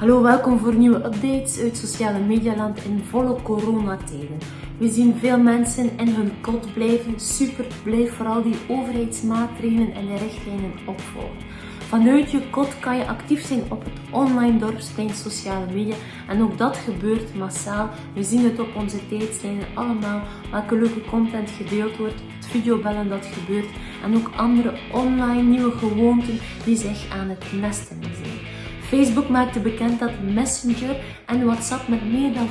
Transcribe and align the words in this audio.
Hallo, 0.00 0.22
welkom 0.22 0.58
voor 0.58 0.74
nieuwe 0.74 0.96
updates 0.96 1.60
uit 1.60 1.76
sociale 1.76 2.18
medialand 2.18 2.84
in 2.84 3.02
volle 3.08 3.42
coronatijden. 3.42 4.38
We 4.78 4.88
zien 4.88 5.14
veel 5.18 5.38
mensen 5.38 5.98
in 5.98 6.08
hun 6.08 6.32
kot 6.40 6.74
blijven. 6.74 7.20
Super, 7.20 7.66
blijf 7.82 8.14
vooral 8.14 8.42
die 8.42 8.54
overheidsmaatregelen 8.68 9.92
en 9.92 10.06
de 10.06 10.16
richtlijnen 10.16 10.72
opvolgen. 10.86 11.36
Vanuit 11.78 12.30
je 12.30 12.50
kot 12.50 12.78
kan 12.78 12.96
je 12.96 13.06
actief 13.06 13.46
zijn 13.46 13.62
op 13.68 13.84
het 13.84 13.92
online 14.10 14.58
dorpsplein 14.58 15.14
sociale 15.14 15.66
media. 15.72 15.94
En 16.28 16.42
ook 16.42 16.58
dat 16.58 16.76
gebeurt 16.76 17.34
massaal. 17.34 17.90
We 18.14 18.22
zien 18.22 18.44
het 18.44 18.58
op 18.58 18.76
onze 18.76 19.08
tijdslijnen 19.08 19.66
allemaal. 19.74 20.22
Welke 20.50 20.74
leuke 20.74 21.04
content 21.10 21.50
gedeeld 21.50 21.96
wordt. 21.96 22.22
Het 22.36 22.46
videobellen 22.46 23.08
dat 23.08 23.26
gebeurt. 23.26 23.68
En 24.04 24.16
ook 24.16 24.30
andere 24.36 24.78
online 24.92 25.42
nieuwe 25.42 25.72
gewoonten 25.72 26.38
die 26.64 26.76
zich 26.76 27.10
aan 27.10 27.28
het 27.28 27.44
nesten 27.60 28.02
zijn. 28.02 28.29
Facebook 28.90 29.28
maakte 29.28 29.60
bekend 29.60 29.98
dat 29.98 30.10
Messenger 30.22 30.96
en 31.26 31.44
WhatsApp 31.44 31.88
met 31.88 32.10
meer 32.10 32.32
dan 32.32 32.48
50% 32.48 32.50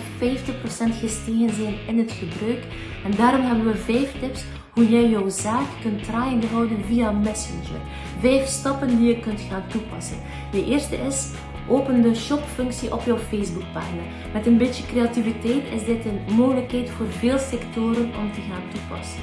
gestegen 0.99 1.53
zijn 1.53 1.75
in 1.87 1.97
het 1.97 2.11
gebruik. 2.11 2.63
En 3.05 3.11
daarom 3.17 3.41
hebben 3.45 3.65
we 3.65 3.75
5 3.75 4.19
tips 4.19 4.43
hoe 4.73 4.89
jij 4.89 5.09
jouw 5.09 5.29
zaak 5.29 5.65
kunt 5.81 6.03
draaiende 6.03 6.47
houden 6.47 6.83
via 6.85 7.11
Messenger. 7.11 7.79
5 8.19 8.47
stappen 8.47 8.87
die 8.87 9.07
je 9.07 9.19
kunt 9.19 9.41
gaan 9.41 9.63
toepassen. 9.67 10.17
De 10.51 10.65
eerste 10.65 10.95
is 10.95 11.31
Open 11.67 12.01
de 12.01 12.15
shop-functie 12.15 12.93
op 12.93 13.01
jouw 13.05 13.17
Facebookpagina. 13.17 14.01
Met 14.33 14.45
een 14.45 14.57
beetje 14.57 14.85
creativiteit 14.85 15.63
is 15.71 15.85
dit 15.85 16.05
een 16.05 16.35
mogelijkheid 16.35 16.89
voor 16.89 17.07
veel 17.07 17.37
sectoren 17.37 18.05
om 18.05 18.31
te 18.33 18.41
gaan 18.41 18.63
toepassen. 18.73 19.21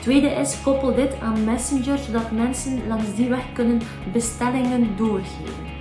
Tweede 0.00 0.28
is 0.28 0.62
koppel 0.62 0.94
dit 0.94 1.20
aan 1.20 1.44
Messenger 1.44 1.98
zodat 1.98 2.30
mensen 2.30 2.86
langs 2.88 3.14
die 3.14 3.28
weg 3.28 3.52
kunnen 3.52 3.80
bestellingen 4.12 4.96
doorgeven. 4.96 5.71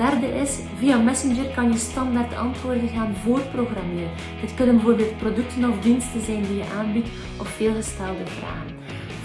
Derde 0.00 0.26
is, 0.26 0.58
via 0.78 0.98
Messenger 0.98 1.54
kan 1.54 1.72
je 1.72 1.78
standaard 1.78 2.36
antwoorden 2.36 2.88
gaan 2.88 3.14
voorprogrammeren. 3.14 4.10
Dit 4.40 4.54
kunnen 4.54 4.74
bijvoorbeeld 4.74 5.18
producten 5.18 5.70
of 5.70 5.78
diensten 5.78 6.20
zijn 6.20 6.42
die 6.42 6.56
je 6.56 6.64
aanbiedt 6.78 7.08
of 7.40 7.48
veelgestelde 7.48 8.26
vragen. 8.26 8.76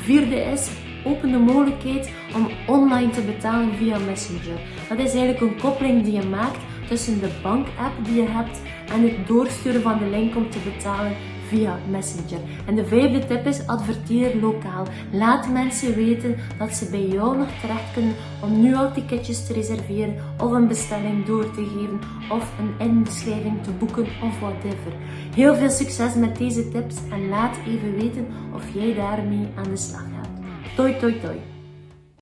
Vierde 0.01 0.35
is, 0.35 0.69
open 1.03 1.31
de 1.31 1.37
mogelijkheid 1.37 2.11
om 2.35 2.47
online 2.67 3.09
te 3.09 3.21
betalen 3.21 3.75
via 3.75 3.97
Messenger. 3.97 4.59
Dat 4.89 4.99
is 4.99 5.13
eigenlijk 5.13 5.41
een 5.41 5.59
koppeling 5.59 6.03
die 6.03 6.13
je 6.13 6.27
maakt 6.27 6.59
tussen 6.87 7.19
de 7.19 7.29
bank-app 7.43 8.05
die 8.05 8.15
je 8.15 8.27
hebt 8.27 8.61
en 8.93 9.01
het 9.01 9.27
doorsturen 9.27 9.81
van 9.81 9.97
de 9.97 10.09
link 10.09 10.35
om 10.35 10.49
te 10.49 10.59
betalen 10.59 11.15
via 11.55 11.79
Messenger. 11.89 12.39
En 12.65 12.75
de 12.75 12.85
vijfde 12.85 13.25
tip 13.25 13.45
is 13.45 13.67
adverteer 13.67 14.35
lokaal. 14.41 14.85
Laat 15.11 15.49
mensen 15.49 15.95
weten 15.95 16.35
dat 16.57 16.73
ze 16.73 16.89
bij 16.89 17.07
jou 17.07 17.37
nog 17.37 17.47
terecht 17.61 17.93
kunnen 17.93 18.13
om 18.41 18.61
nu 18.61 18.75
al 18.75 18.91
ticketjes 18.91 19.47
te 19.47 19.53
reserveren 19.53 20.15
of 20.41 20.51
een 20.51 20.67
bestelling 20.67 21.25
door 21.25 21.51
te 21.51 21.65
geven 21.65 21.99
of 22.29 22.51
een 22.59 22.87
inbeschrijving 22.87 23.63
te 23.63 23.71
boeken 23.71 24.07
of 24.23 24.39
whatever. 24.39 24.93
Heel 25.35 25.55
veel 25.55 25.69
succes 25.69 26.15
met 26.15 26.37
deze 26.37 26.69
tips 26.69 26.95
en 27.11 27.29
laat 27.29 27.57
even 27.67 27.95
weten 27.95 28.27
of 28.53 28.63
jij 28.73 28.93
daarmee 28.93 29.47
aan 29.55 29.69
de 29.69 29.77
slag 29.77 30.01
gaat. 30.01 30.29
Toi 30.75 30.95
toi 30.99 31.19
toi! 31.19 31.54